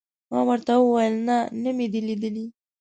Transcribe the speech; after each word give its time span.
ما 0.31 0.39
ورته 0.49 0.73
وویل: 0.79 1.15
نه، 1.27 1.37
نه 1.63 1.69
مې 1.77 1.87
دي 1.91 2.01
لیدلي. 2.07 2.45